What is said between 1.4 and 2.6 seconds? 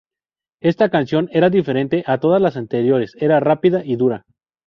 diferente a todas la